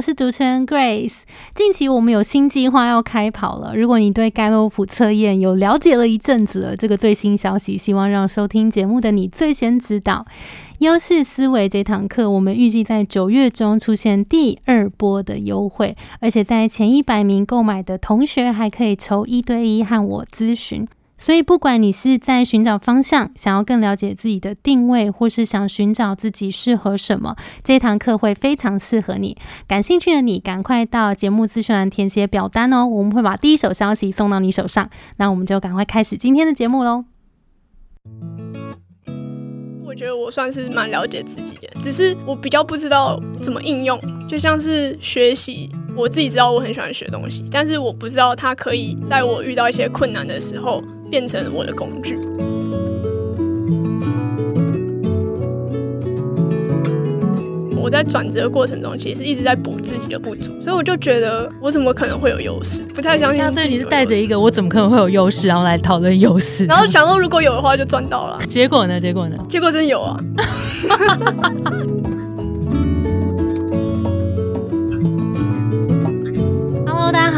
[0.00, 1.12] 我是主持人 Grace。
[1.54, 10.24] 近期我们有新计划要开跑了，如果你对盖洛普测验有了解了一阵子了，这个最新消息，希望让收听节目的你最先知道。
[10.78, 20.88] 优势思维这堂课，我们预计在九月中出现第二波的优惠，而且在前一百名购买的同学还可以抽一对一和我咨询。
[21.20, 29.36] 所以，不管你是在寻找方向，想要更了解自己的定位，或是想寻找自己适合什么，这堂课会非常适合你。
[29.68, 34.88] 感兴趣的你，赶快到节目资讯栏填写表单哦，我们会把第一手消息送到你手上。
[35.18, 37.04] 那我们就赶快开始今天的节目喽。
[39.84, 45.70] 我觉得我算是蛮了解自己的，只是我比较不知道怎么应用，就像是学习。
[45.96, 52.16] 我自己知道我很喜欢学东西，但是我不知道它可以在我遇到一些困难的时候变成我的工具。
[57.82, 62.82] 我在转职的过程中，其实一直在补自己的不足，所以我就觉得我怎么可能会有优势？
[62.94, 63.42] 不太相信。
[63.52, 68.38] 所以你是带着一个我怎么可能会有优势，然后来讨论优势，然后想说如果有的话就赚到了。
[68.46, 69.00] 结果呢？
[69.00, 69.36] 结果呢？
[69.48, 70.20] 结果真有啊！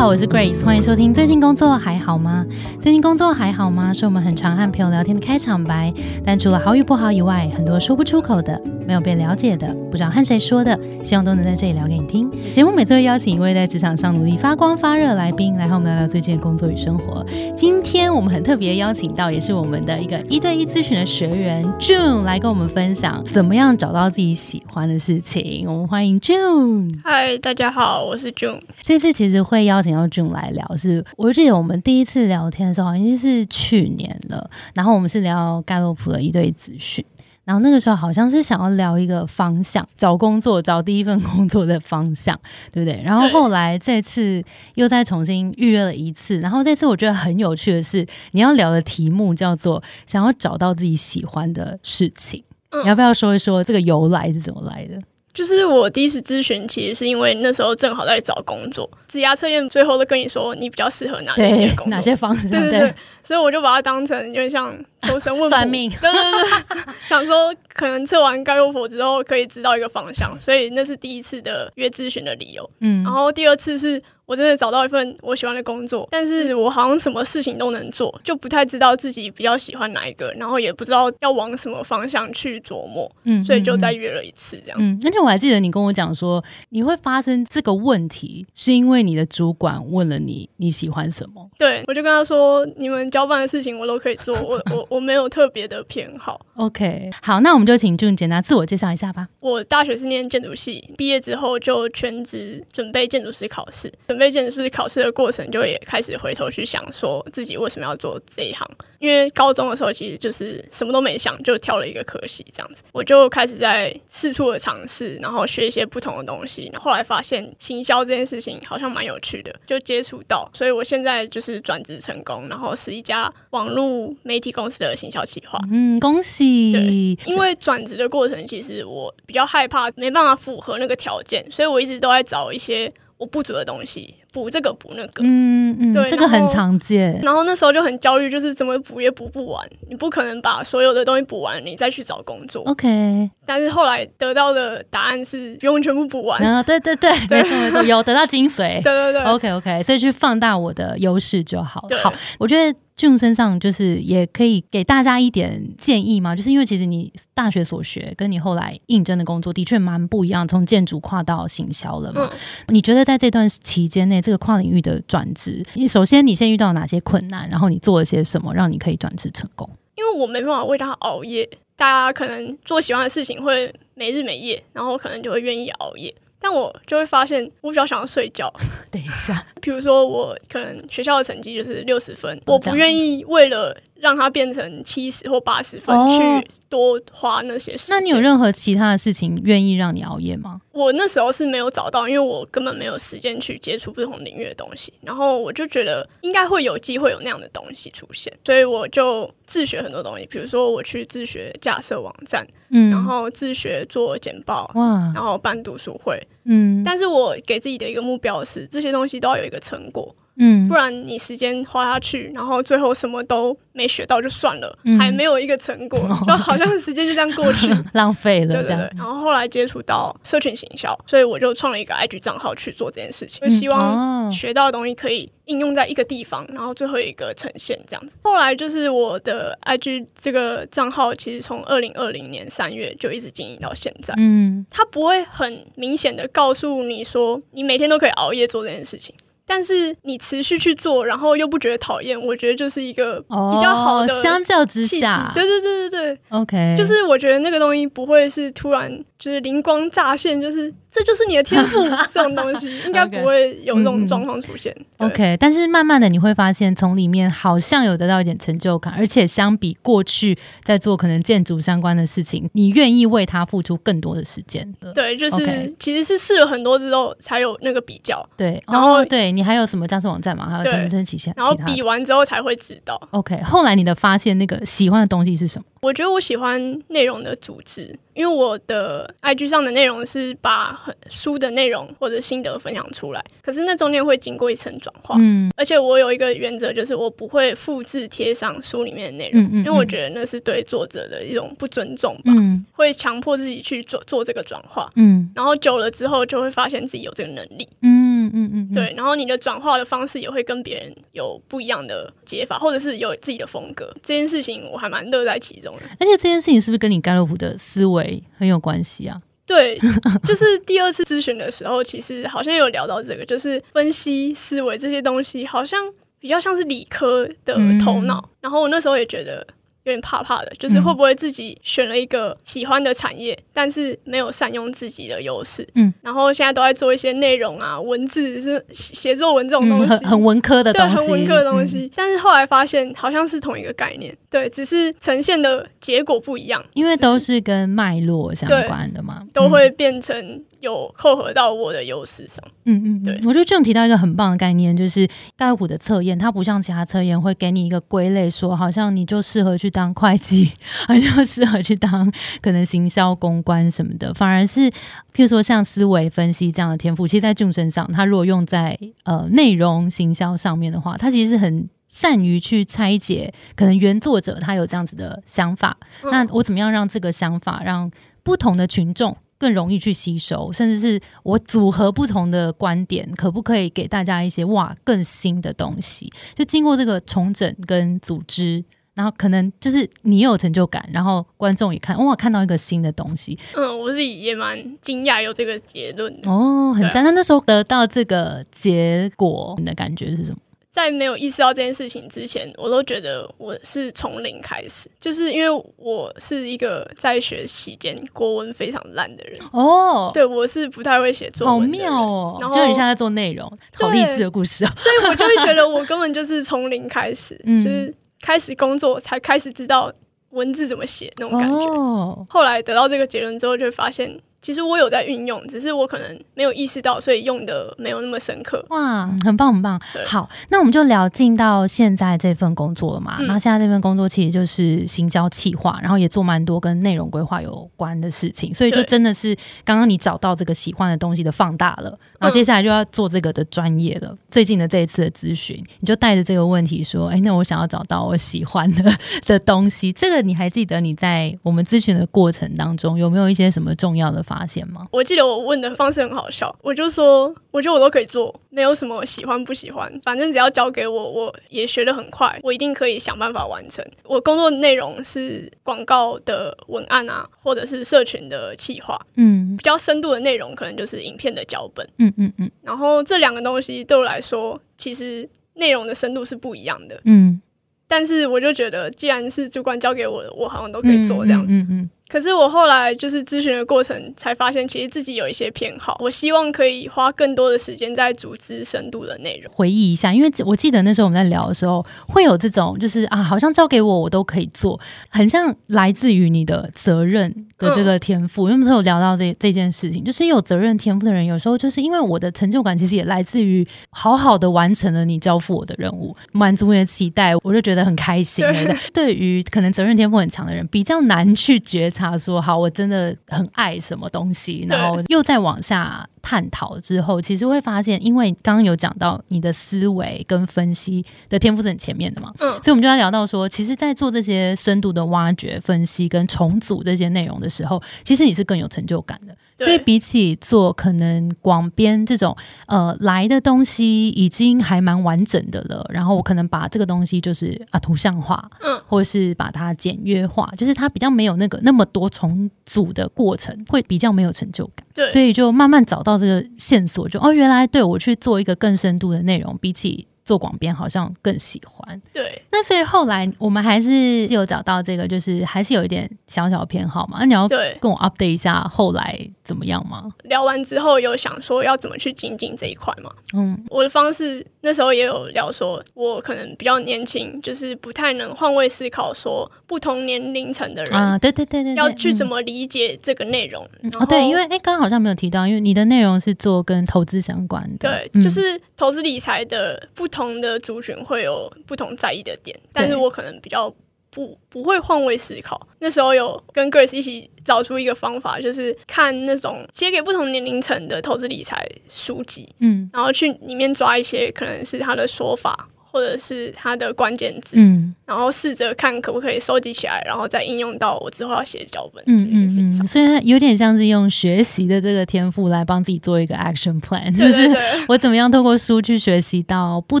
[0.00, 1.12] 好，我是 Grace，欢迎收听。
[1.12, 2.46] 最近工作还好吗？
[2.80, 3.92] 最近工作还好吗？
[3.92, 5.92] 是我们很常和朋友聊天的开场白。
[6.24, 8.58] 但除了好与不好以外，很多说不出口的。
[8.86, 12.28] 没有被了解的，不知道和谁说的，希望都能在这里聊给你听。
[12.50, 17.24] 节目每次会邀请一位在职场上努力发光发热来宾，来和我们聊聊最近的工作与生活。
[17.54, 25.66] 今天我们很特别邀请到，也是我们的一个一对一咨询的学员 June 来跟我们分享怎么样找到自己喜欢的事情。
[25.68, 26.90] 我们欢迎 June。
[27.04, 28.60] 嗨，大家好，我是 June。
[28.82, 34.50] 这次其实会邀请到 June 来聊，是我记得我们第一次聊天的时候，好像是去年了。
[34.74, 37.04] 然后我们是聊盖洛普的一对资讯。
[37.42, 42.38] 然后那个时候好像是想要聊一个方向，找工作，找第一份工作的方向，
[42.70, 43.02] 对不对？
[43.02, 44.44] 然后后来这次
[44.76, 52.44] 又再重新预约了一次，然后这次我觉得很有趣的是，你要聊的题目叫做想要找到自己喜欢的事情，
[52.84, 55.00] 你要不要说一说这个由来是怎么来的？
[55.32, 62.80] 就是我第一次咨询，其实是因为那时候正好在找工作，职涯测验最后都跟你说你比较适合哪些工作，哪些方式，对对。
[62.80, 66.20] 对，所以我就把它当成有点像求神问算命，对对
[66.68, 72.68] 对，想说可能测完盖洛普之后可以知道一个方向，所以那是第一次的约咨询的理由。
[72.80, 74.02] 嗯，然后第二次是。
[74.26, 84.78] 我真的找到一份我喜欢的工作，但是我好像什么事情都能做，就不太知道自己比较喜欢哪一个，然后也不知道要往什么方向去琢磨，嗯，所以就再约了一次这样。
[84.80, 91.50] 嗯，而且我还记得你跟我讲说，你会发生这个问题，是因为你的主管问了你你喜欢什么？
[91.58, 96.44] 对，我就跟他说，你们交办的事情我都可以做，我我我没有特别的偏好。
[96.56, 99.28] OK，好，那我们就请俊简单自我介绍一下吧。
[99.38, 103.90] 我大学是念建筑系，毕业之后就全职准备建筑师考试。
[104.08, 108.68] 准备建筑师考试的过程，就也开始回头去想，说自己为什么要做这一行。
[109.00, 112.82] 因为高中的时候，其实就是什么都没想，就挑了一个科系这样子。
[112.92, 116.70] 我就开始在四处的尝试，然后学一些不同的东西。
[116.76, 120.48] 后来发现行销这件事情好像蛮有趣的，就接触到。
[120.52, 125.58] 所以我现在就是转职成功，然后是一家网络媒体公司的行销企划。
[125.72, 126.70] 嗯，恭喜！
[126.70, 126.82] 对，
[127.24, 132.92] 因为转职的过程，其实我比较害怕没办法符合那个条件，所以我一直都在找一些。
[133.20, 137.20] 我不足的东西，补这个补那个，嗯嗯，对，这个很常见。
[137.22, 142.62] 然后那时候就很焦虑，就是怎么补也补不完，你不可能把所有的东西补完，你再去找工作。
[142.64, 146.40] OK，但是后来得到的答案是不用全部补完。
[146.42, 148.82] 啊，对对对， 没错没错，有得到精髓。
[148.82, 151.86] 对对对，OK OK，所以去放大我的优势就好。
[152.02, 152.78] 好，我觉得。
[153.00, 156.36] 俊身上就是也可以给大家一点建议吗？
[156.36, 162.30] 就是因为其实你大学所学跟你后来应征的工作的确蛮不一样，从建筑跨到行销了嘛。
[162.68, 167.48] 你觉得在这段期间内，这个跨领域的转职，你首先你先遇到哪些困难？
[167.48, 169.66] 然后你做了些什么，让你可以转职成功？
[169.96, 176.14] 因为我没办法为他熬夜，大家可能做喜欢的事情会没日没夜，然后可能就会愿意熬夜。
[176.40, 178.52] 但我就会发现，我比较想要睡觉。
[178.90, 183.76] 等一下，比如说我可能学校的成绩就是六十分，我不愿意为了。
[184.00, 187.96] 让它变成七十或八十分，去多花那些时间。
[187.96, 190.60] 那你有任何其他的事情愿意让你熬夜吗？
[190.72, 194.92] 我那时候是没有找到，因为我根本没有时间去接触不同领域的东西。
[195.02, 200.26] 然后我就觉得应该会有机会有那样的东西出现，所以我就自学很多东西。
[200.26, 206.82] 比如说我去自学架设网站，嗯，然后自学做简报，哇，然后办读书会，嗯。
[206.84, 210.14] 但是我给自己的一个目标是，这些东西都要有一个成果。
[210.40, 217.70] 嗯不然你时间花下去，然后最后什么都没学到就算了，嗯还没有一个成果， 就好像时间就这样过去。
[217.92, 228.14] 浪费了对对对，，然后后来接触到社群行销，所以我就创了一个 IG 账号去做这件事情，就希望哦学到的东西可以应用在一个地方，然后最后一个呈现这样子。
[228.22, 234.14] 后来就是我的 IG 这个账号，其实从二零二零年三月就一直经营到现在。
[234.16, 239.14] 嗯它不会很明显的告诉你说你每天都可以熬夜做这件事情，
[239.52, 245.32] 但是你持续去做，然后又不觉得讨厌，我觉得就是一个哦，比较好的相较之下。
[245.34, 248.88] 对对对对对，，OK，就是我觉得那个东西不会是突然
[249.18, 254.74] 就是灵光乍现，就是这就是你的天赋 这种东西，应该不会有这种状况出现。
[254.98, 264.66] 对 OK，但是慢慢的你会发现，从里面好像有得到一点成就感，而且相比过去在做可能建筑相关的事情，你愿意为它付出更多的时间。
[264.94, 270.48] 对，就是其实是试了很多之后才有那个比较，对，然后哦，对你还有什么加速网站吗？
[270.50, 273.00] 还有对等等其他然后比完之后才会知道。
[273.12, 275.64] OK，后来你的发现那个喜欢的东西是什么？
[275.80, 285.16] 我觉得我喜欢内容的组织，因为我的 IG 上的内容是把很书的内容或者心得分享出来，可是那中间会经过一层转化。
[285.18, 285.50] 嗯。
[285.56, 289.58] 而且我有一个原则，就是我不会复制贴上书里面的内容，嗯嗯。
[289.58, 292.64] 因为我觉得那是对作者的一种不尊重吧，嗯。
[292.72, 294.90] 会强迫自己去做做这个转化。
[294.96, 295.30] 嗯。
[295.34, 298.92] 然后久了之后，就会发现自己有这个能力，嗯嗯嗯，对。
[298.96, 303.92] 然后你的转化的方式也会跟别人有不一样的解法，或者是有自己的风格。
[304.02, 305.82] 这件事情我还蛮乐在其中的。
[305.98, 309.20] 而且这件事情是不是跟你盖洛普的思维很有关系啊？
[309.50, 309.76] 对，
[310.24, 318.30] 就是第二次咨询的时候，其实好像有聊到这个，就是分析思维这些东西，好像比较像是理科的头脑。
[318.40, 319.44] 然后我那时候也觉得
[319.84, 325.66] 有点怕怕的，就是会不会自己选了一个喜欢的产业，但是没有善用自己的优势。
[325.74, 331.68] 嗯，然后现在都在做一些内容啊、文字，是写作文这种东嗯，西，很很文科的对，东西，很文科的东嗯。
[331.68, 331.90] 西。
[331.96, 342.44] 但是后来发现好像是同一个概念，对，只是呈现的结果不一样，因为都是跟脉络相关的嘛，都会变成有扣合到我的优势上。
[342.64, 343.04] 嗯嗯，嗯。
[343.04, 343.14] 对。
[343.24, 350.52] 我觉得这种提到一个很棒的概念，就是盖洛普的测验，它不像其他测验会给你一个归类，说好像你就适合去当会计，
[350.88, 352.12] 而就适合去当
[352.42, 361.68] 可能行销公关什么的，反而是譬如说像思维分析这样的天赋，其实在俊身上，他如果用在呃内容行销上面的话，他其实是很。
[361.92, 367.90] 善于去拆解，可能原作者他有这样子的想法，嗯那我怎么样让这个想法让
[368.22, 376.08] 不同的群众更容易去吸收，甚至是我组合不同的观点，可不可以给大家一些哇更新的东西？
[376.36, 378.64] 就经过这个重整跟组织。
[378.94, 386.30] 然后可能就是你也有成就感，然后观众也看哇，看到一个新的东西嗯，我自己也蛮惊讶有这个结论的。
[386.30, 387.02] 哦，很赞。
[387.04, 390.38] 那那时候得到这个结果，你的感觉是什么？
[390.72, 402.38] 在没有意识到这件事情之前，我都觉得我是从零开始，就是因为我是一个在学期间国文非常烂的人，哦，对我是不太会写作好文的人妙哦！
[402.40, 404.68] 然后就你现在在做内容，好励志的故事哦。
[404.76, 409.92] 所以我就会觉得我根本就是从零开始， 嗯就是开始工作才开始知道
[410.30, 411.56] 文字怎么写那种感觉。
[411.56, 418.64] 哦，后来得到这个结论之后，就会发现其实我有在运用，只是我可能没有意识到，所以用的没有那么深刻。
[418.70, 419.80] 哇，很棒很棒。
[420.06, 423.16] 好，那我们就聊进到现在这份工作了嘛。
[423.20, 434.16] 嗯然后现在这份工作其实就是行销企划，然后也做蛮多跟内容规划有关的事情，所以就真的是刚刚你找到这个喜欢的东西的放大了，然后接下来就要做这个的专业了。
[434.30, 438.92] 最近的这一次的咨询，你就带着这个问题说：“哎，那我想要找到我喜欢的
[439.26, 444.86] 的东西。”这个你还记得你在我们咨询的过程当中有没有一些什么重要的发现吗？
[444.92, 453.84] 我记得我问的方式很好笑，我就说，我觉得我都可以做，没有什么喜欢不喜欢，反正只要交给我，我也学得很快，我一定可以想办法完成。
[454.04, 461.84] 我工作内容是广告的文案啊，或者是社群的企划，嗯比较深度的内容可能就是影片的脚本。
[461.98, 467.00] 嗯嗯嗯然后这两个东西对我来说，其实内容的深度是不一样的。
[467.04, 467.42] 嗯，
[467.88, 471.44] 但是我就觉得，既然是主管交给我的，我好像都可以做这样。
[471.48, 479.52] 嗯嗯嗯可是我后来就是咨询的过程，才发现其实自己有一些偏好，我希望可以花更多的时间在组织深度的内容。
[479.54, 488.48] 回忆一下，因为我记得那时候我们在聊的时候，会有这种就是啊，好像交给我我都可以做，很像来自于你的责任的这个天赋。
[488.48, 498.44] 因为我们有聊到这这件事情，就是有责任天赋的人，有时候就是因为我的成就感其实也来自于好好的完成了你交付我的任务，满足你的期待，我就觉得很开心。
[498.92, 501.99] 对于可能责任天赋很强的人，比较难去觉察。
[502.00, 519.36] 察说，好，我真的很爱什么东西，然后又再往下探讨之后，其实会发现，因为刚刚有讲到你的思维跟分析的天赋是很前面的嘛，嗯所以我们就要聊到说，其实，在做这些深度的挖掘、分析跟重组这些内容的时候，其实你是更有成就感的。
[519.60, 522.36] 所以对比起做可能广编这种
[522.66, 525.86] 呃来的东西，已经还蛮完整的了。
[525.90, 534.86] 然后我可能把这个东西就是啊图像化，嗯，或者是把它简约化，就是它比较没有那个那么多重组的过程，会比较没有成就感。
[534.94, 542.00] 对，所以就慢慢找到这个线索，就哦，原来对我去做一个更深度的内容，比起做广编好像更喜欢。
[542.12, 547.16] 对那所以后来我们还是有找到这个，就是还是有一点小小偏好嘛。
[547.18, 550.08] 那你要对，跟我 update 一下后来怎么样吗？
[550.22, 553.10] 聊完之后有想说要怎么去精进这一块嘛？
[553.34, 563.64] 嗯我的方式那时候也有聊说，我可能比较年轻，就是不太能换位思考，说不同年龄层的人啊，对对对对对，要去怎么、理解这个内容。
[563.98, 573.72] 哦对，因为哎，刚刚好像没有提到，因为你的内容是做跟投资相关的，对，嗯就是投资理财的不同的族群会有不同在意的点，但是我可能比较
[574.10, 575.68] 不不会换位思考。
[575.78, 585.68] 那时候有跟 Grace 一起找出一个方法，就是看那种写给不同年龄层的投资理财书籍，嗯然后去里面抓一些可能是他的说法。
[585.90, 592.84] 或者是它的关键字，嗯然后试着看可不可以收集起来，然后再应用到我之后要写脚本这嗯件事情上。
[592.84, 597.56] 嗯嗯，所以它有点像是用学习的这个天赋来帮自己做一个 action plan，就对是
[597.88, 600.00] 我怎么样透过书去学习到不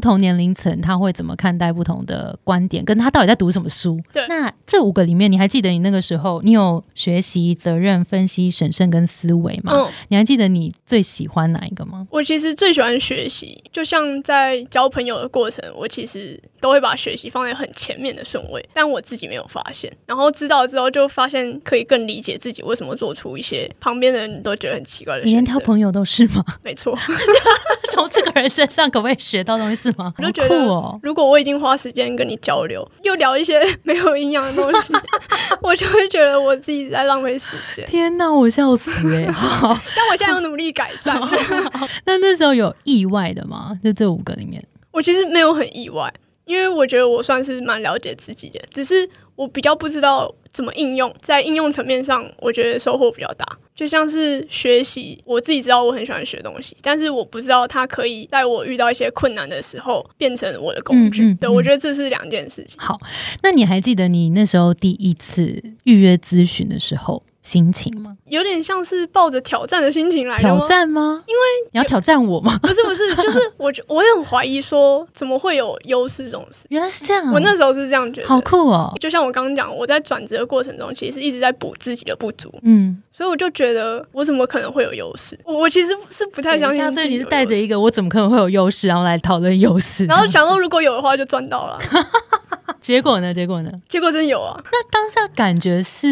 [0.00, 4.00] 同年龄层他会怎么看待不同的观点，跟他到底在读什么书。
[4.12, 9.72] 对那这五个里面，你还记得你那个时候你有学习、责任、分析、审慎跟思维吗？
[9.74, 12.06] 嗯，你还记得你最喜欢哪一个吗？
[12.10, 19.90] 我其实最喜欢学习，就像在交朋友的过程，我其实都会把学习放在很前面的顺位，但我自己没有发现。
[20.06, 25.44] 然后知道之后，就发现可以更理解自己为什么做出一些旁边的人都觉得很奇怪的你连。
[25.44, 26.44] 挑朋友都是吗？
[26.62, 26.96] 没错，
[27.92, 30.12] 从这个人身上可不可以学到东西是吗？
[30.18, 30.98] 我就觉得哦。
[31.02, 34.92] 如果我已经花时间跟你交流，又聊一些 没有营养的东西，
[35.62, 37.84] 我就会觉得我自己在浪费时间。
[37.86, 39.24] 天哪，我笑死哎、
[39.96, 41.18] 但我现在有努力改善，
[42.04, 43.78] 那那时候有意外的吗？
[43.82, 46.12] 就这五个里面，我其实没有很意外，
[46.44, 53.46] 因为我觉得我算是蛮了解自己的，只是我比较不知道怎么应用，在应用层面上，我觉得收获比较大。
[53.74, 61.22] 就像是学习，我自己知道我很喜欢学东西，但是我不知道它可以在我遇到一些困难的时候变成我的工具。
[61.22, 62.78] 对嗯嗯嗯我觉得这是两件事情。
[62.78, 63.00] 好，
[63.42, 68.16] 那你还记得你那时候第一次预约咨询的时候心情吗？
[68.26, 70.58] 有点像是抱着挑战的心情来的挑？
[70.66, 71.22] 战吗？
[71.26, 71.40] 因为
[71.72, 72.58] 你要挑战我吗？
[72.62, 76.66] 不 是不是， 就是我觉我也很怀疑说，怎么会有优势这种事？
[76.68, 78.28] 原来是这样，我那时候是这样觉得。
[78.28, 78.92] 好酷哦。
[79.00, 85.38] 就像我刚刚讲，我在转职的过程中，其实一直在补自己的不足，嗯，所以我就觉得我怎么可能会有优势？
[85.44, 87.08] 我我其实是不太相信下自己有优势。
[87.08, 91.78] 次你是带着一个我怎么可能会有优势，然后来讨论优势，然后想说如果有的话就赚到了，
[92.80, 93.32] 结果呢？
[93.32, 93.70] 结果呢？
[93.88, 94.60] 结果真有啊！
[94.72, 96.08] 那当下感觉是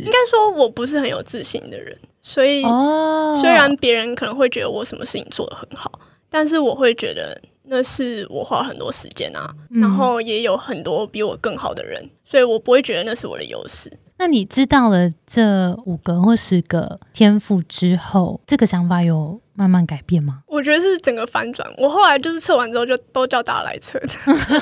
[0.00, 5.90] 应该说我不是很有自信的人，所以哦，虽然别人可能会觉得我什么事情做得很好，
[6.30, 13.92] 但是我会觉得那是我花很多时间啊，嗯然后也有很多比我更好的人，所以我不会觉得那是我的优势。
[14.16, 20.40] 那你知道了这五个或十个天赋之后，这个想法有慢慢改变吗？
[20.46, 21.68] 我觉得是整个反转。
[21.78, 24.08] 我后来就是测完之后就都叫大家来测的，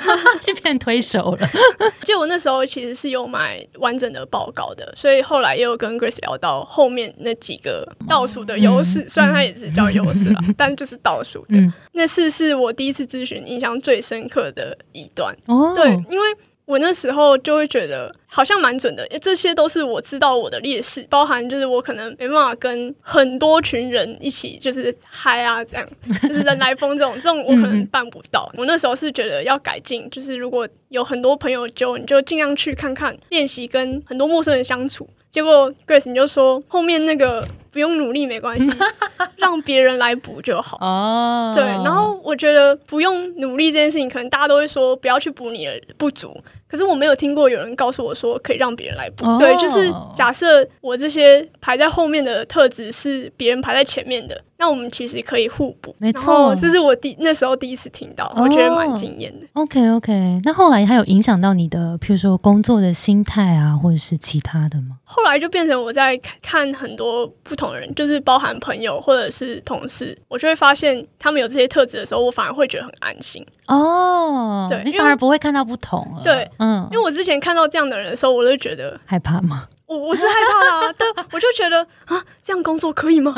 [0.43, 1.49] 就变推手了。
[2.05, 11.57] 就我那时候其实是有买完整的报告的，所以后来也有跟 Grace 聊到后面那几个倒数的优势，嗯虽然它也是叫优势啦，但就是倒数的。
[11.59, 16.27] 嗯，那次是我第一次咨询印象最深刻的一段，哦，对，因为
[16.65, 25.89] 我那时候就会觉得好像蛮准的，这些都是我知道我的劣势，包含就是我可能没办法跟很多群人一起就是嗨啊，这样
[26.23, 28.51] 就是人来疯这种，这种我可能办不到。
[28.57, 35.09] 我那时候是觉得要改进，就是如果有很多朋友揪，你就尽量去看看练习跟很多陌生人相处。
[35.31, 38.71] 结果 Grace 你就说后面那个不用努力没关系，
[39.37, 40.77] 让别人来补就好。
[40.81, 46.37] 哦，对，然后我觉得不用努力这件事情，可能大家都会说不要去补你的不足。
[46.69, 49.27] 可是我没有听过有人告诉我说可以让别人来补。
[49.27, 55.95] 哦对，就是假设我这些排在后面的特质是别人排在前面的，那我们其实可以互补。
[55.99, 59.47] 没错这是我第那时候第一次听到，我觉得蛮惊艳的。
[59.53, 64.97] OK OK，那后来还有影响到你的，譬如说工作的心态啊，或者是其他的吗？
[65.05, 73.47] 后来就变成我在看看很多不同的人，就是包含朋友或者是同事，我就会发现他们有这些特质的时候，我反而会觉得很安心。
[73.69, 76.23] 哦，对你反而不会看到不同了。
[76.25, 79.69] 对，嗯，因为我之前看到这样的人的时候，我就觉得害怕吗？
[79.93, 83.35] 我我是害怕啦、啊，对，我就觉得啊，这样工作可以吗？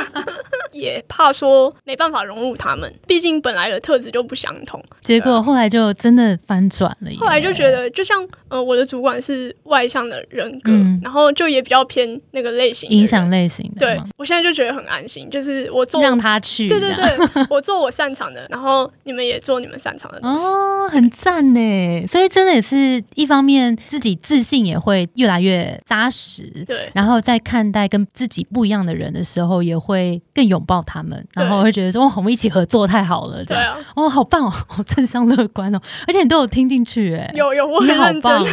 [0.72, 4.82] 也怕说没办法融入他们，毕竟本来的特质就不相同。
[5.02, 13.28] 结果后来就真的翻转了耶，后来就觉得，就像呃，我的主管是外向的人格，嗯然后就也比较偏那个类型影响。
[13.30, 17.06] 类型的对，我现在就觉得很安心，就是我做让他去，对对对，
[17.50, 20.46] 我做我擅长的，然后你们也做你们擅长的东西。
[20.46, 22.06] 哦，很赞呢。
[22.06, 33.74] 所以真的也是一方面自己自信也会越来越扎实，对然后在看待跟自己不一样的人的时候，也会更拥抱他们，然后会觉得说，哇，我们一起合作太好了，这样。
[33.76, 38.20] 对啊，哦，好棒哦，好正向乐观哦，而且你都有听进去，哎，有有，我很认真。
[38.20, 38.46] 棒哦！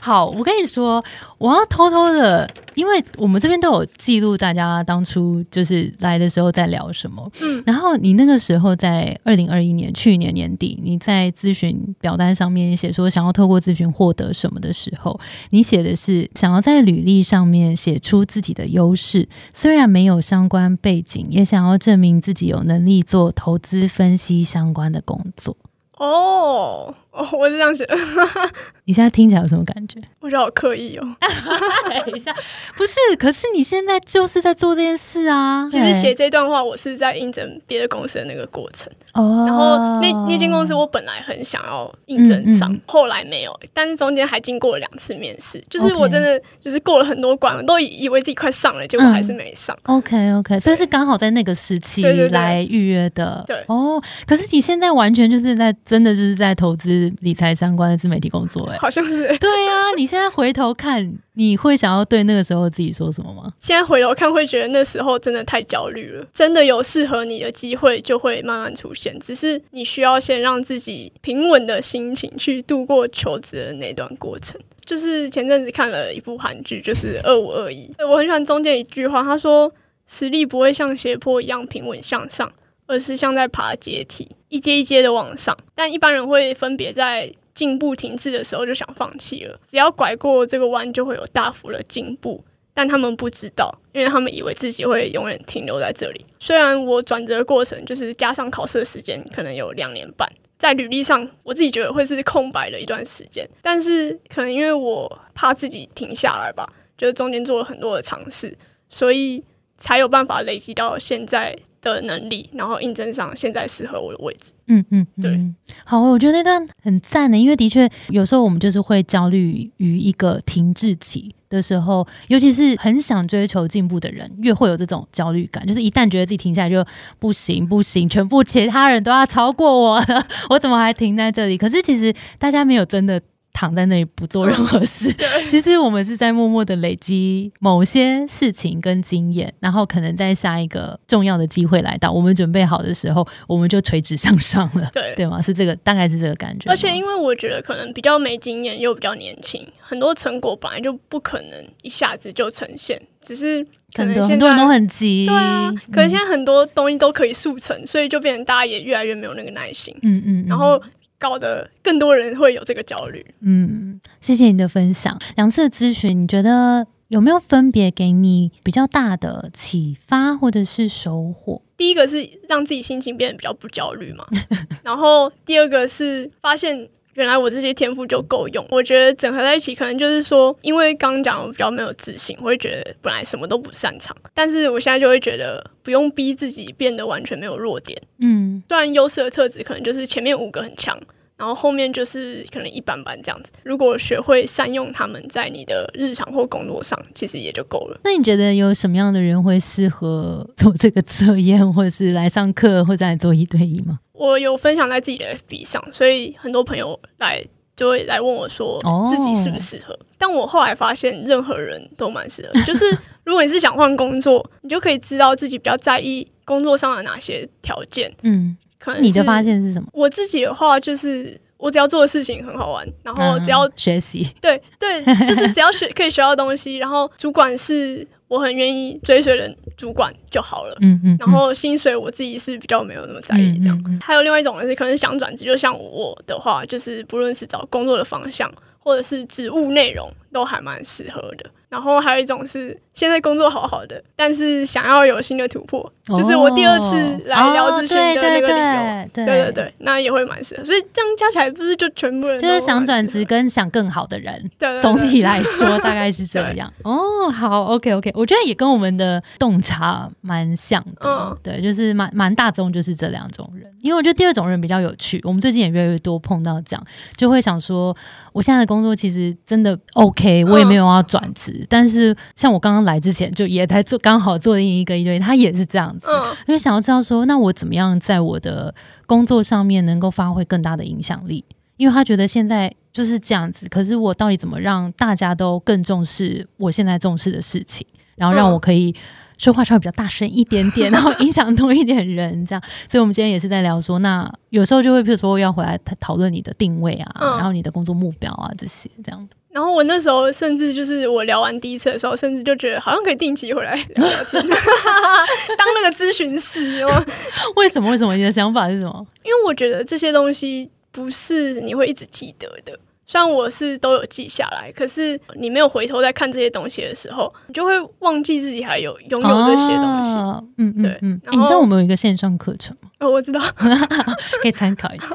[0.00, 1.02] 好，我跟你说，
[1.44, 7.30] 我要偷偷的，因为我们这边都有记录大家当初就是来的时候在聊什么。
[7.42, 15.20] 嗯然后你那个时候在二零二一年去年年底，你在咨询表单上面写说想要透过咨询获得什么的时候，
[15.50, 25.54] 你写的是想要在履历上面写出自己的优势，虽然没有相关背景，也想要证明自己有能力做投资分析相关的工作。
[25.98, 27.96] 哦哦，我是这样写的，
[28.86, 30.00] 你现在听起来有什么感觉？
[30.20, 31.06] 我觉得好刻意哦。
[32.04, 32.34] 等一下，
[32.76, 35.68] 不是，可是你现在就是在做这件事啊。
[35.70, 38.92] 其实写这段话，我是在应征别的公司的那个过程。
[39.12, 49.76] 哦，然后那那间公司我本来很想要应征上，嗯嗯后来没有，但是中间还经过了两次面试，就是我真的就是过了很多关，我都以以为自己快上了，结果还是没上。
[49.84, 53.44] OK OK，所以是刚好在那个时期对对对来预约的。
[53.46, 58.78] 对哦，可是你现在完全就是在真的就是在投资理财相关的自媒体工作，哎。
[58.78, 63.52] 好像是对呀、你现在回头看，你会想要对那个时候自己说什么吗？
[63.58, 66.26] 现在回头看，会觉得那时候真的太焦虑了。
[66.34, 69.18] 真的有适合你的机会，就会慢慢出现。
[69.20, 74.60] 只是你需要先让自己平稳的心情去度过求职的那段过程。
[74.84, 79.72] 就是前阵子看了一部韩剧，就是《二五二一》，我很喜欢中间一句话，他说
[80.06, 82.52] ：“实力不会像斜坡一样平稳向上，
[82.86, 85.56] 而是像在爬阶梯，一阶一阶的往上。
[85.74, 92.44] 但一般人会分别在进步停滞的时候就想放弃了，只要拐过这个弯，就会有大幅的进步。
[92.76, 96.26] 但他们不知道，因为他们以为自己会永远停留在这里。
[96.40, 106.68] 虽然我转折过程就是加上考试的时间，可能有两年半，在履历上我自己觉得会是空白的一段时间，但是可能因为我怕自己停下来吧，
[106.98, 108.52] 就是中间做了很多的尝试，
[108.88, 109.44] 所以
[109.78, 111.56] 才有办法累积到现在
[111.92, 114.52] 的能力，然后应征上现在适合我的位置。
[114.66, 115.40] 嗯嗯，嗯对，
[115.84, 126.82] 好，我觉得那段很赞的，因为的确有时候我们就是会焦虑于一个停滞期的时候，尤其是很想追求进步的人，越会有这种焦虑感，就是一旦觉得自己停下来就
[127.18, 131.58] 不行不行，全部其他人都要超过我了， 我怎么还停在这里？
[131.58, 133.20] 可是其实大家没有真的。
[133.54, 135.14] 躺在那里不做任何事，
[135.46, 144.90] 其实我们是在默默的累积某些事情跟经验，然后可能在下一个重要的机会来到，我们准备好的时候，我们就垂直向上了。
[144.92, 145.14] 对。
[145.14, 145.40] 对吗？
[145.40, 146.68] 是这个，大概是这个感觉。
[146.68, 153.64] 而且因为我觉得可能比较没经验，又比较年轻，很多成果本来就不可能一下子就呈现，只是
[153.94, 160.46] 可能现在多很多人都很急，对啊，可能现在在很多东西都可以速成，所以就变成大家也越来越没有那个耐心，嗯嗯，嗯。
[160.48, 160.82] 然后
[161.24, 163.24] 搞得更多人会有这个焦虑。
[163.40, 165.18] 嗯，谢谢你的分享。
[165.36, 171.62] 两次的咨询，你觉得有没有分别给你比较大的启发或者是收获？
[171.78, 174.26] 第一个是让自己心情变得比较不焦虑嘛，
[174.84, 176.86] 然后第二个是发现。
[177.14, 191.00] 原来我这些天赋就够用，我觉得整合在一起，可能就是说，因为刚刚讲我比较没有自信，我会觉得本来什么都不擅长，但是我现在就会觉得不用逼自己变得完全没有弱点，嗯虽然优势的特质可能就是前面五个很强，
[191.36, 193.50] 然后后面就是可能一般般这样子。
[193.64, 198.00] 如果学会善用他们在你的日常或工作上，其实也就够了。
[198.04, 203.98] 那你觉得有什么样的人会适合做这个测验，或者是来上课，或者来做一对一吗？
[204.12, 207.44] 我有分享在自己的 FB 上，所以很多朋友来
[207.76, 209.98] 就会来问我说哦自己适不适合。
[210.16, 212.62] 但我后来发现，任何人都蛮适合。
[212.62, 212.86] 就是
[213.24, 218.10] 如果你是想换工作，你就可以知道自己比较在意工作上的哪些条件。
[218.22, 219.88] 嗯，可能你的发现是什么？
[219.92, 221.40] 我自己的话就是。
[221.56, 230.76] 我只要做的事情很好玩，然后只要嗯学习，对对，就是只要学 可以学到东西，然后主管是我很愿意追随的主管就好了。
[230.82, 233.78] 嗯嗯，然后薪水我自己是比较没有那么在意这样。
[233.78, 241.48] 嗯嗯嗯还有另外一种人是可能想转职，就像我的话，就是不论是找工作的方向，或者是职务内容都还蛮适合的。
[241.68, 249.08] 然后还有一种是现在工作好好的，但是想要有新的突破，就是我第二次来聊咨询的那个理由。
[249.12, 250.64] 对对对，那也会蛮适合。
[250.64, 254.48] 所以这样加起来，不是就全部人就是想转职跟想更好的人。
[254.56, 256.72] 对，总体来 说大概是这样。
[256.84, 261.10] 哦，好，OK OK，我觉得也跟我们的洞察蛮像的。
[261.10, 263.68] 嗯，对，就是蛮蛮大众，就是这两种人。
[263.80, 267.94] 因为我觉得第二种人比较有趣，我们最近也越来越多碰到这样，就会想说，
[268.32, 271.66] 我现在的工作其实真的 OK，我也没有要转职。
[271.68, 276.06] 但是像我刚刚来之前，就也在做，刚好做另一个一对，他也是这样子，
[276.46, 278.74] 因为想要知道说，那我怎么样在我的
[279.06, 281.44] 工作上面能够发挥更大的影响力？
[281.76, 287.84] 因为他觉得现在就是这样子，可是我到底怎么让大家都更重视我现在重视的事情，
[288.16, 288.94] 然后让我可以
[289.38, 292.62] 说话稍微比较大声一点点， 然后影响多一点人，这样。
[292.88, 304.42] 所以我们今天也是在聊说，那有时候就会比如说要回来讨论你的定位啊，然后你的工作目标啊这些这样然后我那时候甚至就是我聊完第一次的时候，甚至就觉得好像可以定期回来聊天，
[305.56, 306.84] 当那个咨询师。
[307.54, 307.88] 为什么？
[307.92, 308.16] 为什么？
[308.16, 309.06] 你的想法是什么？
[309.22, 312.76] 因为我觉得这些东西不是你会一直记得的。
[313.06, 320.16] 虽然我是都有记下来，可是你没有回头再看这些东西的时候，你就会忘记自己还有拥有这些东西。
[320.56, 321.20] 嗯，对，嗯。
[321.30, 322.88] 你知道我们有一个线上课程吗？
[323.04, 323.40] 哦，我知道，
[324.40, 325.06] 可以参考一下。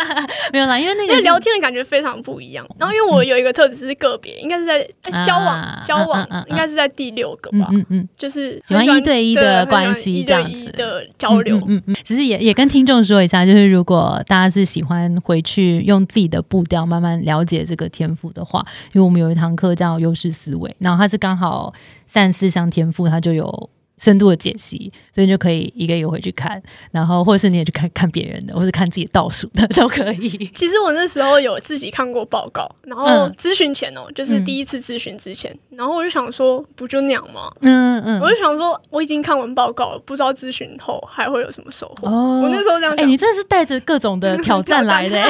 [0.52, 2.66] 没有啦，因为那个聊天的感觉非常不一样。
[2.78, 4.82] 然后，因为我有一个特质是个别，应该是在
[5.24, 7.68] 交往，交往应该是在第六个吧。
[7.70, 11.60] 嗯嗯，就是喜欢一对一的关系，这样子的交流。
[11.68, 17.34] 嗯嗯，只是也也跟听众说一下，就是如果大家是喜欢回去用自己的步调慢慢聊。
[17.34, 21.74] 了解这个天赋的话，因为我们有一堂课叫优势思维，然后它是刚好
[22.06, 23.68] 三四项天赋，它就有。
[23.98, 30.28] 深度的解析，所以就可以一个一个回去看，然后或者是你也去看 看别人的，或是看自己倒数的 都可以。
[30.54, 37.50] 其实我那时候有自己看过报告，然后咨询前哦，就是第一次咨询之前，然后我就想说，不就那样吗？
[37.60, 42.08] 嗯嗯，我就想说，我已经看完报告了，不知道咨询后还会有什么收获。
[42.08, 45.22] 哦我那时候这样，哎，你真的是带着各种的 挑战来的，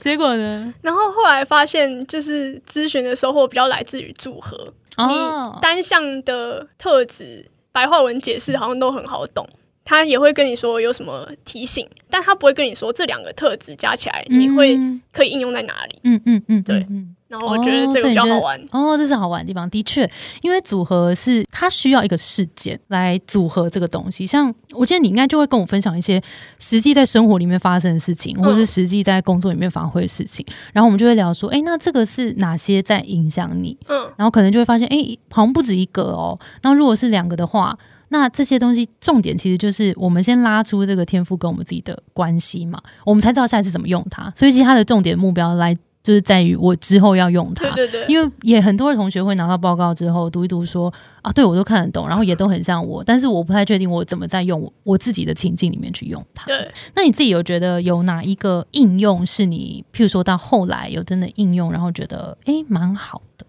[0.00, 0.72] 结果呢？
[0.80, 4.72] 然后后来发现，就是咨询的收获比较来自于组合。
[4.98, 9.48] 你单向的特质，白话文解释好像都很好懂。
[9.84, 14.78] 他也会跟你说有什么提醒，但他不会跟你说这两个特质加起来你会
[15.10, 15.98] 可以应用在哪里。
[16.04, 16.86] 嗯嗯嗯，对。
[17.32, 19.68] 然后我觉得这个比较好玩哦，这是好玩的地方。
[19.70, 20.08] 的确，
[20.42, 24.26] 因为组合是它需要一个事件来组合这个东西。
[24.26, 26.20] 像我记得你应该就会跟我分享一些
[26.58, 30.44] 实际在生活里面发生的事情，或者是实际在工作里面发挥的事情。
[30.74, 33.74] 然后我们就会聊说，哎，那这个是哪些在影响你？
[33.88, 36.38] 嗯，然后可能就会发现，哎，好像不止一个哦。
[36.60, 37.74] 那如果是两个的话，
[38.10, 44.30] 那这些东西重点其实就是我们先拉出这个天赋跟我们自己的关系嘛，我们才知道下一次怎么用它。
[44.36, 45.74] 所以其实它的重点目标来。
[46.02, 56.46] 就是在于我之后要用它，对对对，因为也很多的同学会拿到报告之后读一读，说啊，对我都看得懂，然后也都很像我，但是我不太确定我怎么在用我自己的情境里面去用它。
[56.46, 63.46] 对，那你自己有觉得有哪一个应用是你，譬如说到后来有真的应用，然后觉得哎蛮好的？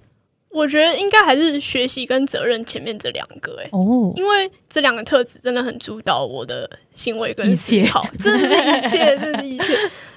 [0.52, 9.76] 我觉得应该还是学习跟责任前面这两个，哎哦，因为这两个特质真的很主导我的行为跟思考，真的是一切，这是一切。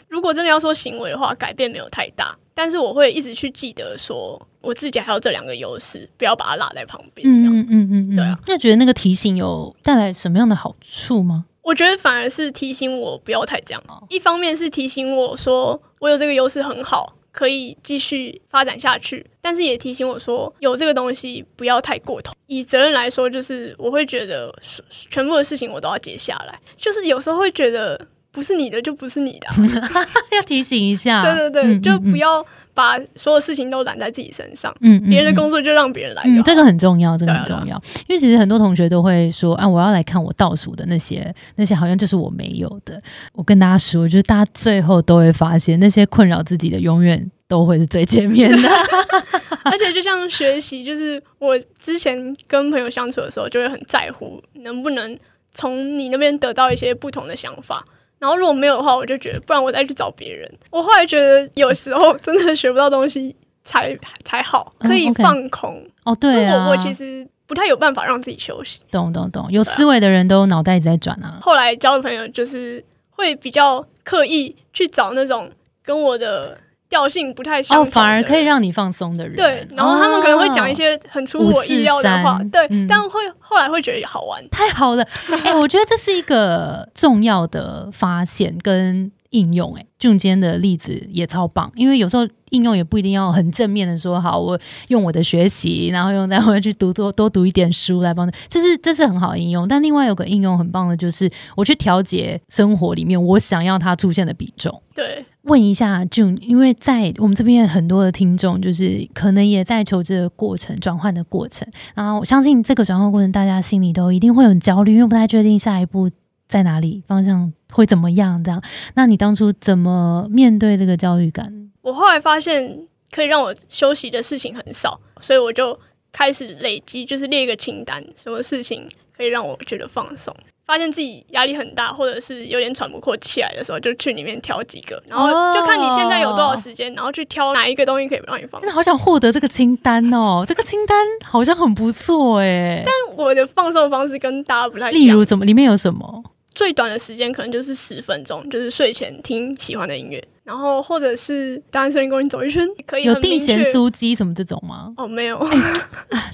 [0.08, 7.28] 如果真的要说行为的话，改变没有太大，但是我会一直去记得说，我自己还有这两个优势，不要把它落在旁边。
[7.38, 8.38] 这样，嗯嗯嗯，对啊。
[8.46, 11.46] 那觉得那个提醒有带来什么样的好处吗？
[11.62, 13.82] 我觉得反而是提醒我不要太这样。
[14.08, 22.32] 一方面是提醒我说，我有这个优势很好，可以继续发展下去，但是也提醒我说，有这个东西不要太过头。
[22.46, 24.54] 以责任来说，就是我会觉得
[24.88, 28.06] 全部的事情我都要接下来，就是有时候会觉得。
[28.36, 29.48] 不是你的就不是你的，
[30.36, 31.22] 要提醒一下。
[31.22, 32.44] 对对对，就不要
[32.74, 34.70] 把所有事情都揽在自己身上。
[34.82, 36.22] 嗯，别人的工作就让别人来。
[36.26, 37.82] 嗯，这个很重要，这个很重要。
[38.06, 43.02] 因为其实很多同学都会说啊，我要来看我倒数的那些，那些好像就是我没有的。
[43.32, 48.68] 我跟大家说，就是大家最后都会发现，那些困扰自己的，永远都会是最前面的。
[49.64, 55.18] 而且就像学习，就是我之前跟朋友相处的时候，就会很在乎能不能
[55.54, 57.82] 从你那边得到一些不同的想法。
[58.18, 60.50] 然后如果没有的话，我就觉得，不然我再去找别人。
[60.70, 65.86] 我后来觉得，有时候真的学不到东西才才好，可以放空。
[66.04, 68.82] 哦，对啊，我其实不太有办法让自己休息。
[68.90, 71.38] 懂懂懂，有思维的人都脑袋一直在转啊。
[71.40, 75.50] 后来交的朋友就是会比较刻意去找那种
[75.82, 76.58] 跟我的。
[76.88, 79.36] 调性不太相同，反而可以让你放松的人。
[79.36, 85.06] 对，然后他们可能会讲一些很出乎我意料的话，对，但会后来会觉得好玩，太好了。
[85.44, 89.80] 哎，我觉得这是一个重要的发现跟应用、欸。
[89.80, 94.58] 哎，就今天的例子也超棒，因为有时候应用也不一定要很正面的说，好，我
[94.88, 99.66] 用我的学习，然后用在我去读多多读一点书来帮助，这是这是很好的应用。
[99.66, 104.80] 但另外有个应用很棒的，就是我去调节生活里面我想要它出现的比重。
[104.94, 116.08] 对，问一下 June，因为在我们这边很多的听众，就是可能也在求职的过程、转换的过程，然后我相信这个转换过程，大家心里都一定会很焦虑，因为不太确定下一步
[116.48, 118.42] 在哪里，方向会怎么样。
[118.42, 118.62] 这样，
[118.94, 121.70] 那你当初怎么面对这个焦虑感？
[121.82, 122.78] 我后来发现
[123.10, 125.78] 可以让我休息的事情很少，所以我就
[126.12, 130.34] 开始累积，就是列一个清单，什么事情可以让我觉得放松。
[130.64, 138.62] 发现自己压力很大，或者是有点喘不过气来的时候，就去里面挑几个，然后就看你现在有多少时间，然后去挑哪一个东西可以让你放松。
[138.62, 142.82] 真的好想获得这个清单哦，这个清单好像很不错哎。
[142.84, 145.00] 但我的放松方式跟大家不太一样。
[145.00, 146.24] 例如，怎么里面有什么？
[146.56, 154.92] 最短的时间可能就是十分钟，就是睡前听喜欢的音乐，然后或者是单身公园走一圈，可以有定弦酥鸡什么这种吗？
[154.96, 155.38] 哦，没有，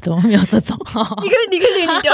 [0.00, 0.78] 怎么没有这种？
[1.20, 2.10] 你可以，你可以列你的，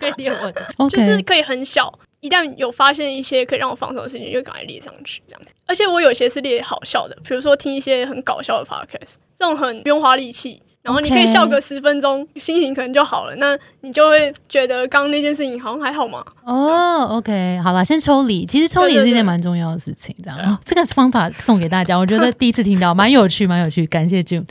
[0.00, 1.90] 可以列我的， 就是可以很小。
[2.20, 5.42] 一旦有发现一些可以让我放松的事情，就赶快列上去，这样。
[5.66, 10.60] 而且我有些是列好笑的，比如说听一些很搞笑的 podcast，这种很不用花力气。
[10.84, 13.34] 然后你可以笑个十分钟，心情可能就好了。
[13.36, 16.22] 那你就会觉得刚刚那件事情好像还好嘛？
[16.44, 18.44] 哦，OK，好了，先抽离。
[18.44, 20.58] 其实抽离是一件蛮重要的事情，这样。
[20.62, 23.86] 这个方法送给大家，我觉得第一次听到，蛮有趣，蛮有趣。
[23.86, 24.44] 感谢 June。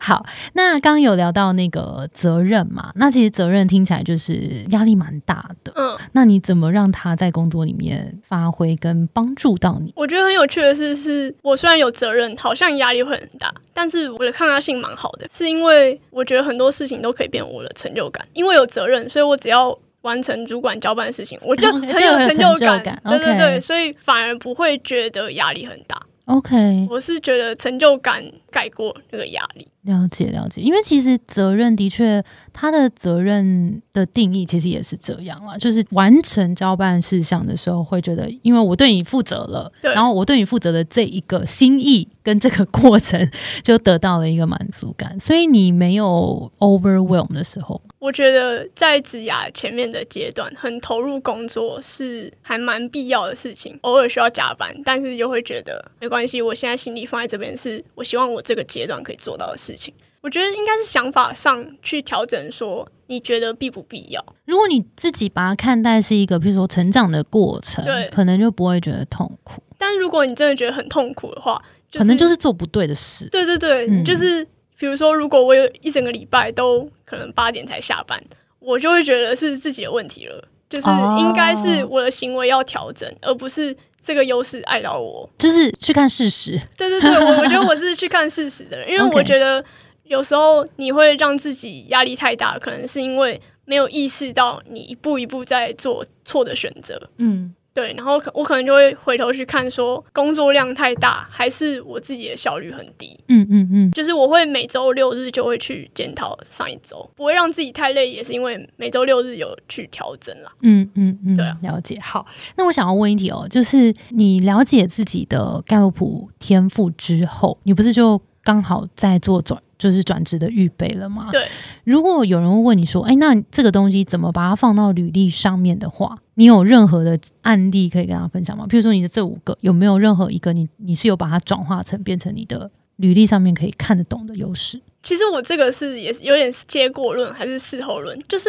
[0.00, 2.90] 好，那刚刚有聊到那个责任嘛？
[2.96, 5.72] 那其实责任听起来就是压力蛮大的。
[5.76, 9.92] 嗯，那你怎么让他在工作里面发挥跟帮助到你？
[9.94, 15.75] 我觉得很有趣的是，是我虽然有责任，好像压力会很大，但是我的抗压性蛮好的，是因为。
[15.76, 23.00] 对，我觉得很多事情都可以变我的成就感，因为有责任，所以我只要完成主管交办的事情，我就很有成就感。
[23.04, 26.00] 对对对，所以反而不会觉得压力很大。
[26.24, 29.68] OK，我是觉得成就感盖过那个压力。
[29.86, 32.22] 了解了解，因为其实责任的确，
[32.52, 43.30] 他的责任的定义其实也是这样啦，就是完成交办事项的时候，会觉得因为我对你负责了，然后我对你负责的这一个心意跟这个过程，
[43.62, 47.80] 就得到了一个满足感，所以你没有 overwhelm 的时候。
[47.98, 53.76] 我觉得在职涯前面的阶段，很投入工作是还蛮必要的事情。
[53.80, 56.40] 偶尔需要加班，但是又会觉得没关系。
[56.40, 59.94] 我现在心里放在这边，是我希望我这个阶段可以做到的事情。
[60.22, 64.24] 我觉得应该是想法上去调整，说你觉得必不必要？
[64.44, 69.62] 如果你自己把它看待是一个，比如说成长的过程，对，可能就不会觉得痛苦。
[69.78, 71.62] 但如果你真的觉得很痛苦的话，
[71.92, 73.28] 可能就是做不对的事。
[73.28, 74.46] 对对对，就是。
[74.78, 78.22] 比如说，如果我有一整个礼拜都可能八点才下班，
[78.58, 83.74] 我就会觉得是自己的问题了，就是应该是我的行为要调整，而不是
[84.06, 85.28] 这个优势碍到我。
[85.36, 86.58] 就是去看事实。
[86.76, 89.62] 对对对，我我觉得我是去看事实的人，因为 我觉得
[90.04, 97.10] 有时候你会让自己压力太大，可能是因为没有意识到你一步一步在做错的选择。
[97.18, 97.52] 嗯。
[97.76, 103.20] 对，然后可我可能就会回头去看，说工作量太大，还是我自己的效率很低。
[103.28, 110.50] 嗯嗯嗯，就是我会每周六日就会去检讨上一周，不会让自己太累，也是因为每周六日有去调整啦。
[110.62, 112.00] 嗯嗯嗯，对，了解。
[112.00, 119.62] 好，那我想要问一题哦，就是你了解自己的盖洛普天赋之后，你不是就刚好在做转？
[119.78, 121.28] 就是转职的预备了吗？
[121.30, 121.46] 对。
[121.84, 128.66] 如果有人问你说：“哎，那这个东西怎么把它放到履历上面的话，你有任何的案例可以跟大家分享吗？
[128.68, 138.48] 比如说你的这五个有没有任何一个你你是有把它转化成变成你的履历上面可以看得懂的优势？”其实我这个是也是有点结果论还是事后论，就是。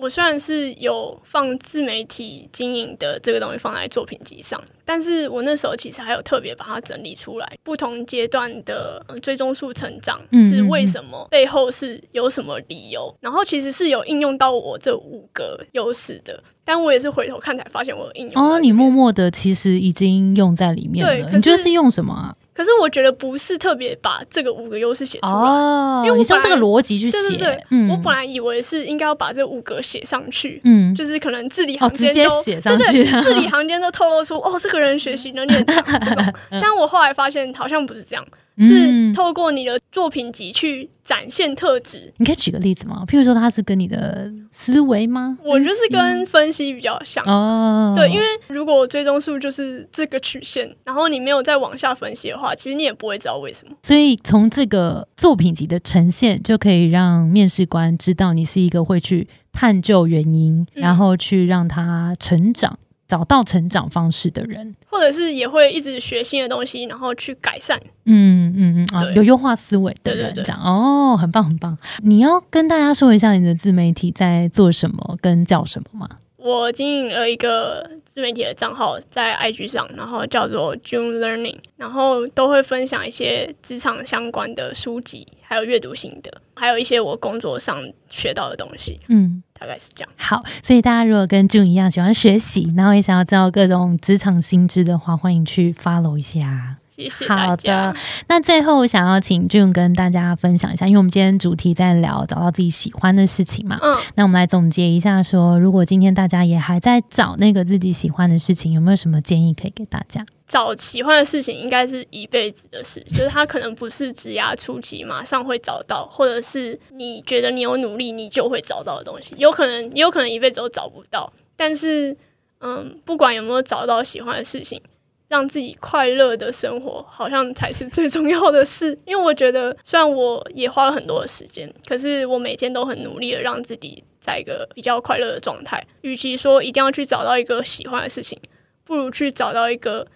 [0.00, 18.42] 我虽然是有放自媒体经营的这个东西放在作品集上，但是我那时候其实还有特别把它整理出来，不同阶段的追踪数成长是为什么，背后是有什么理由，然后其实是有应用到我这五个优势的，但我也是回头看才发现我有应用。
[18.42, 22.34] 哦，你默默的其实已经用在里面了，你觉得是用什么啊？
[22.58, 27.28] 可是我觉得不是特别把这个五个优势写出来，因为我用这个逻辑去写。
[27.28, 36.34] 对对对，我本来以为是应该要把这五个写上去，嗯，就是可能字里行间都写上去，字里行间都透露出哦，这个人学习能力很强这种。
[36.60, 38.26] 但我后来发现好像不是这样。
[38.64, 42.12] 是透过你的作品集去展现特质。
[42.18, 43.04] 你可以举个例子吗？
[43.06, 45.38] 譬如说，他是跟你的思维吗？
[45.44, 47.92] 我就是跟分析比较像哦。
[47.96, 53.74] 对，因为如果追踪数就是这个曲线，然后你没有再往下分析的话，其实你也不会知道为什么。
[53.82, 62.78] 所以从这个作品集的呈现，就可以让面试官知道你是一个会去探究原因，然后去让他成长。
[63.08, 67.80] 找到成长方式的人，或者是也会一直学新的东西，然后去改善。
[68.04, 71.76] 嗯嗯嗯啊，有优化思维的人这样哦，很棒很棒。
[72.02, 76.08] 你要跟大家说一下你的自媒体在做什么跟叫什么吗？
[76.36, 89.42] 我经营了一个自媒体的账号在 IG 上，然后叫做 June Learning，然后都会分享一些职场相关的书籍，还有阅读心得，还有一些我工作上学到的东西，嗯。
[89.58, 90.10] 大概是这样。
[90.16, 96.76] 好，所以大家如果跟 June 一样喜欢学习，然后也想要知道各种职场新知的话，欢迎去 follow 一下。
[96.88, 97.94] 谢谢好的。
[98.26, 103.78] 那最后，我想要请 June 跟大家分享一下，因为我们今天主题在聊找到自己喜欢的事情嘛。
[103.80, 110.26] 嗯，那我们来总结一下说如果今天大家也还在找那个自己喜欢的事情，有没有什么建议可以给大家？
[110.48, 121.30] 找喜欢的事情应该是一辈子的事，就是他可能不是职涯初期马上会找到，或者是你觉得你有努力你就会找到的东西，有可能也有可能一辈子都找不到。
[121.54, 122.16] 但是，
[122.60, 124.80] 嗯，不管有没有找到喜欢的事情，
[125.28, 128.98] 让自己快乐的生活，好像才是最重要的事。
[129.04, 135.84] 因为我觉得，虽然我也花了很多的时间，可是我每天都很努力的让自己在一个比较快乐的状态。
[136.00, 138.40] 与其说一定要去找到一个喜欢的事情，
[138.84, 140.06] 不如去找到一个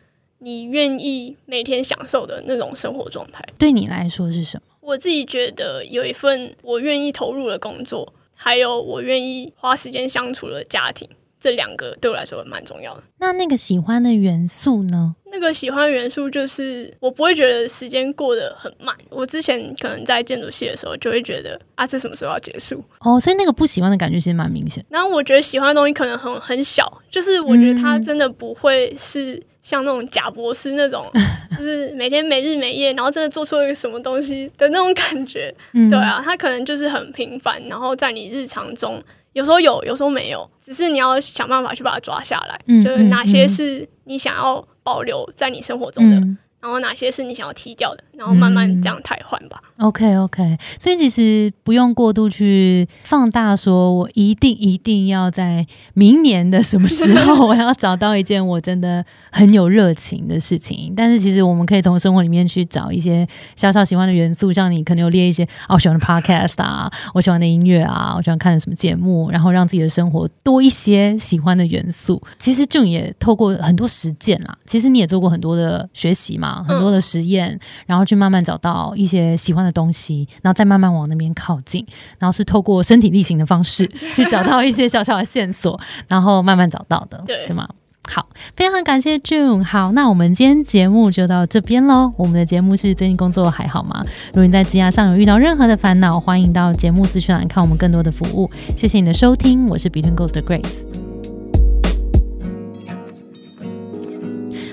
[0.42, 3.44] 你愿意每天享受的那种生活状态。
[3.57, 4.62] 对你来说是什么？
[4.81, 11.09] 我自己觉得有一份我愿意投入的工作，还有我愿意花时间相处的家庭，
[11.40, 13.02] 这两个对我来说蛮重要的。
[13.18, 15.14] 那那个喜欢的元素呢？
[15.35, 18.94] 那个喜欢的元素就是我不会觉得时间过得很慢。
[19.09, 22.85] 我之前可能在建筑系的时候就会觉得啊，这什么时候要结束？
[23.00, 24.85] 哦，所以那个不喜欢的感觉其实蛮明显。
[24.90, 31.09] 然后我觉得喜欢的东西可能很很小，就是我觉得它真的不会是像那种贾博士那种，
[31.57, 35.55] 就是每天没日没夜，然后真的做出一个什么东西的那种感觉。
[35.72, 49.61] 嗯对，啊，他可能就是很平凡，然后在你日常中有时候有，有时候没有，只是你要想办法去把它抓下来，嗯就是哪些是你想要保留在你生活中的，嗯然后哪些是你想要踢掉的，然后慢慢这样汰换吧。
[49.83, 60.92] ，OK OK，所以其实不用过度去放大，说我一定一定要在明年的什么时候， 我要找到一件我真的很有热情的事情。
[60.97, 72.23] 但是其实我们可以从生活里面去找一些小小喜欢的元素，像你可能有列一些哦，我喜欢的 podcast 啊，我喜欢的音乐啊，我喜欢看的什么节目，然后让自己的生活多一些喜欢的元素。
[72.38, 81.85] 其实 June 也透过很多实践啦，其实你也做过很多的学习嘛，很多的实验，然后去慢慢找到一些喜欢的东西，然后再慢慢往那边靠近，
[82.18, 87.68] 然后是透过身体力行的方式 去找到一些小小的线索， 然后慢慢找到的，对对吗？
[88.11, 89.62] 好，非常感谢 June。
[89.62, 92.12] 好，那我们今天节目就到这边喽。
[92.16, 94.02] 我们的节目是最近工作还好吗？
[94.28, 98.50] 如果你在职涯上有遇到任何的烦恼，欢迎到节目资讯栏看我们更多的服务。
[98.76, 101.12] 谢谢你的收听，我是 Between Ghost 的 Grace。